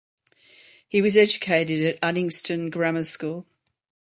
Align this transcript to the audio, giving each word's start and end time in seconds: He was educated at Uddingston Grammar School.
He 0.89 0.99
was 0.99 1.15
educated 1.15 1.79
at 1.85 2.01
Uddingston 2.01 2.71
Grammar 2.71 3.03
School. 3.03 3.45